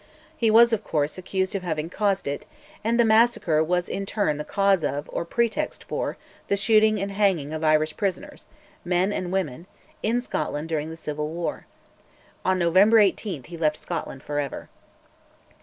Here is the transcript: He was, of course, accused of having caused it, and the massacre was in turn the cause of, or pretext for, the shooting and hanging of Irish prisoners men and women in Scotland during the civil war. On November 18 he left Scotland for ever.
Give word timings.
He 0.35 0.49
was, 0.49 0.73
of 0.73 0.83
course, 0.83 1.19
accused 1.19 1.53
of 1.53 1.61
having 1.61 1.87
caused 1.87 2.27
it, 2.27 2.47
and 2.83 2.99
the 2.99 3.05
massacre 3.05 3.63
was 3.63 3.87
in 3.87 4.07
turn 4.07 4.37
the 4.39 4.43
cause 4.43 4.83
of, 4.83 5.07
or 5.13 5.25
pretext 5.25 5.83
for, 5.83 6.17
the 6.47 6.57
shooting 6.57 6.99
and 6.99 7.11
hanging 7.11 7.53
of 7.53 7.63
Irish 7.63 7.95
prisoners 7.95 8.47
men 8.83 9.13
and 9.13 9.31
women 9.31 9.67
in 10.01 10.19
Scotland 10.19 10.69
during 10.69 10.89
the 10.89 10.97
civil 10.97 11.27
war. 11.27 11.67
On 12.43 12.57
November 12.57 12.97
18 12.97 13.43
he 13.43 13.57
left 13.57 13.77
Scotland 13.77 14.23
for 14.23 14.39
ever. 14.39 14.69